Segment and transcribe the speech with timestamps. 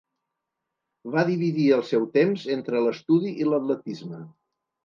[1.15, 4.27] Va dividir el seu temps entre l'estudi i l'atletisme.